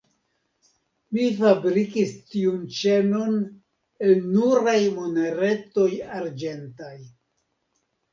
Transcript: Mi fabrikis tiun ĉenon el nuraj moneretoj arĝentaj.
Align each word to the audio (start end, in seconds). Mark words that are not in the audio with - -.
Mi 1.15 1.25
fabrikis 1.41 2.13
tiun 2.31 2.63
ĉenon 2.77 3.35
el 4.07 4.15
nuraj 4.37 4.73
moneretoj 4.95 5.85
arĝentaj. 6.21 6.95